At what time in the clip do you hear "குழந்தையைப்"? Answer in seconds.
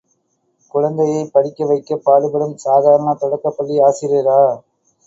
0.73-1.31